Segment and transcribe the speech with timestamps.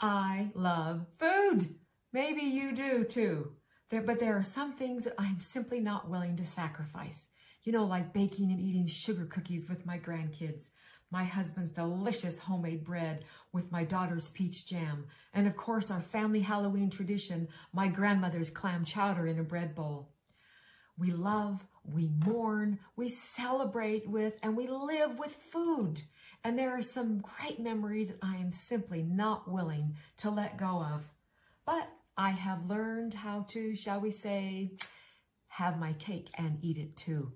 [0.00, 1.74] I love food.
[2.12, 3.52] Maybe you do too.
[3.90, 7.28] There, but there are some things that I'm simply not willing to sacrifice.
[7.64, 10.68] You know, like baking and eating sugar cookies with my grandkids,
[11.10, 16.40] my husband's delicious homemade bread with my daughter's peach jam, and of course our family
[16.40, 20.14] Halloween tradition, my grandmother's clam chowder in a bread bowl.
[20.96, 26.02] We love, we mourn, we celebrate with, and we live with food.
[26.42, 31.10] And there are some great memories I am simply not willing to let go of.
[31.66, 34.72] But I have learned how to, shall we say,
[35.48, 37.32] have my cake and eat it too.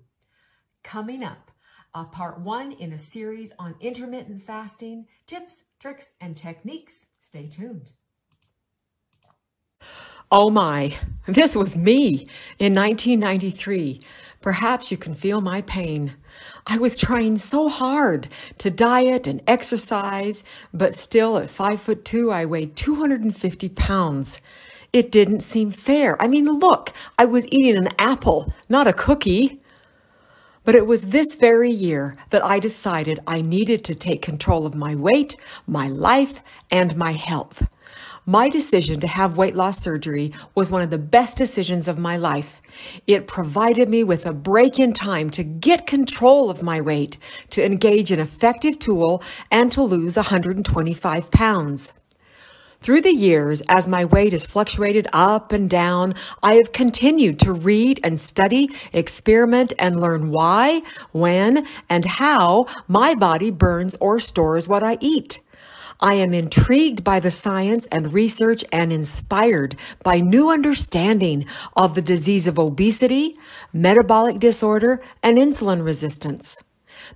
[0.83, 1.51] Coming up,
[1.93, 7.05] a part one in a series on intermittent fasting, tips, tricks, and techniques.
[7.19, 7.91] Stay tuned.
[10.31, 10.93] Oh my,
[11.27, 12.27] this was me
[12.57, 14.01] in 1993.
[14.45, 16.13] Perhaps you can feel my pain.
[16.67, 22.31] I was trying so hard to diet and exercise, but still at five foot two,
[22.31, 24.39] I weighed 250 pounds.
[24.93, 26.21] It didn't seem fair.
[26.21, 29.63] I mean, look, I was eating an apple, not a cookie.
[30.63, 34.75] But it was this very year that I decided I needed to take control of
[34.75, 37.67] my weight, my life, and my health.
[38.27, 42.17] My decision to have weight loss surgery was one of the best decisions of my
[42.17, 42.59] life.
[43.05, 47.19] It provided me with a break in time to get control of my weight,
[47.51, 51.93] to engage an effective tool, and to lose 125 pounds.
[52.81, 57.53] Through the years, as my weight has fluctuated up and down, I have continued to
[57.53, 60.81] read and study, experiment, and learn why,
[61.11, 65.41] when, and how my body burns or stores what I eat.
[65.99, 72.01] I am intrigued by the science and research and inspired by new understanding of the
[72.01, 73.37] disease of obesity,
[73.71, 76.61] metabolic disorder, and insulin resistance.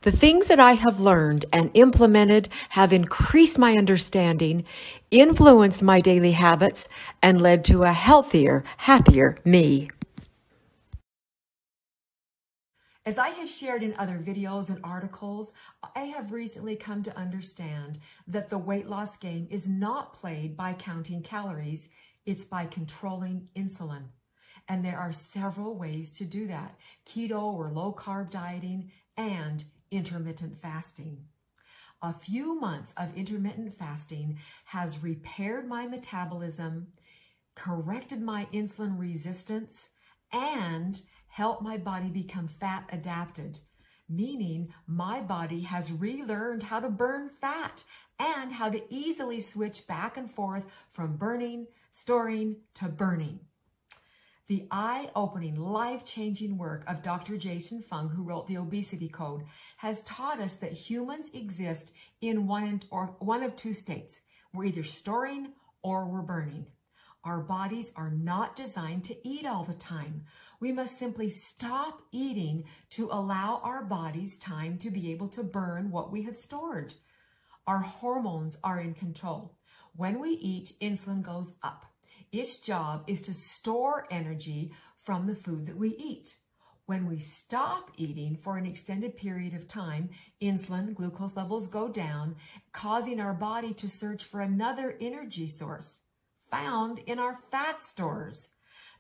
[0.02, 4.64] The things that I have learned and implemented have increased my understanding,
[5.12, 6.88] influenced my daily habits,
[7.22, 9.90] and led to a healthier, happier me.
[13.10, 15.52] As I have shared in other videos and articles,
[15.96, 17.98] I have recently come to understand
[18.28, 21.90] that the weight loss game is not played by counting calories,
[22.28, 24.10] it's by controlling insulin.
[24.68, 26.76] And there are several ways to do that,
[27.08, 31.26] keto or low carb dieting and intermittent fasting.
[32.04, 36.90] A few months of intermittent fasting has repaired my metabolism,
[37.56, 39.90] corrected my insulin resistance,
[40.32, 41.02] and
[41.40, 43.62] help my body become fat adapted,
[44.10, 47.86] meaning my body has relearned how to burn fat
[48.20, 53.40] and how to easily switch back and forth from burning, storing to burning.
[54.50, 57.38] The eye-opening, life-changing work of Dr.
[57.38, 59.44] Jason Fung, who wrote the Obesity Code,
[59.78, 64.20] has taught us that humans exist in one, or one of two states.
[64.54, 66.66] We're either storing or we're burning.
[67.26, 70.24] Our bodies are not designed to eat all the time.
[70.62, 75.92] We must simply stop eating to allow our bodies time to be able to burn
[75.92, 76.94] what we have stored.
[77.68, 79.58] Our hormones are in control.
[79.96, 81.86] When we eat, insulin goes up.
[82.32, 86.38] Its job is to store energy from the food that we eat.
[86.86, 90.10] When we stop eating for an extended period of time,
[90.42, 92.38] insulin, glucose levels go down,
[92.72, 96.00] causing our body to search for another energy source
[96.52, 98.50] found in our fat stores.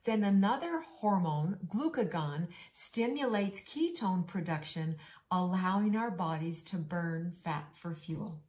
[0.05, 4.95] Then another hormone, glucagon, stimulates ketone production,
[5.29, 8.41] allowing our bodies to burn fat for fuel.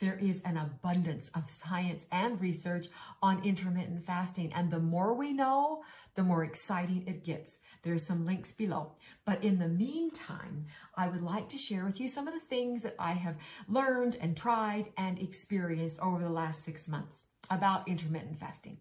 [0.00, 2.86] There is an abundance of science and research
[3.20, 5.82] on intermittent fasting, and the more we know,
[6.14, 7.58] the more exciting it gets.
[7.82, 8.92] There's some links below.
[9.24, 10.66] But in the meantime,
[10.96, 14.16] I would like to share with you some of the things that I have learned
[14.20, 18.78] and tried and experienced over the last six months about intermittent fasting.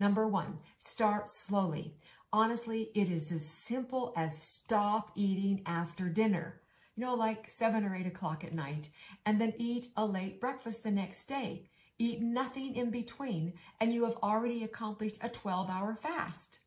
[0.00, 1.94] Number one, start slowly.
[2.32, 6.60] Honestly, it is as simple as stop eating after dinner.
[6.96, 8.88] You know, like seven or eight o'clock at night,
[9.26, 11.68] and then eat a late breakfast the next day.
[11.98, 16.60] Eat nothing in between, and you have already accomplished a 12 hour fast.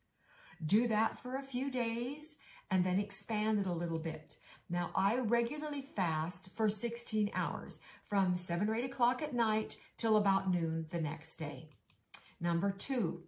[0.65, 2.35] Do that for a few days
[2.69, 4.37] and then expand it a little bit.
[4.69, 10.17] Now, I regularly fast for 16 hours from 7 or 8 o'clock at night till
[10.17, 11.69] about noon the next day.
[12.39, 13.23] Number two,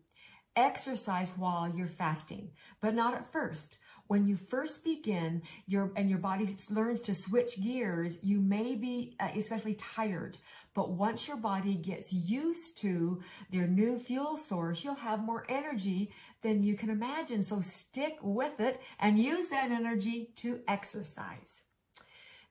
[0.55, 2.51] exercise while you're fasting,
[2.81, 3.79] but not at first.
[4.07, 9.15] When you first begin your and your body learns to switch gears, you may be
[9.19, 10.37] uh, especially tired.
[10.73, 13.21] But once your body gets used to
[13.51, 17.43] their new fuel source, you'll have more energy than you can imagine.
[17.43, 21.61] So stick with it and use that energy to exercise.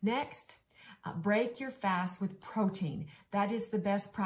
[0.03, 0.57] Next,
[1.05, 3.07] uh, break your fast with protein.
[3.31, 4.17] That is the best practice